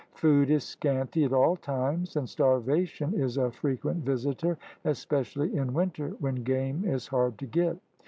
Food 0.15 0.49
is 0.49 0.63
scanty 0.63 1.25
at 1.25 1.31
all 1.31 1.55
times, 1.57 2.15
and 2.15 2.27
starvation 2.27 3.13
is 3.13 3.37
a 3.37 3.51
frequent 3.51 4.03
visitor, 4.03 4.57
especially 4.83 5.55
in 5.55 5.75
winter 5.75 6.15
when 6.19 6.43
game 6.43 6.83
is 6.85 7.05
hard 7.05 7.37
to 7.37 7.45
get. 7.45 7.77